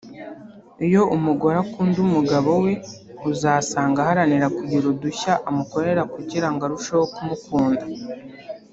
[0.85, 2.73] iyo umugore akunda umugabo we
[3.31, 7.85] uzasanga aharanira kugira udushya amukorera kugira ngo arusheho kumukunda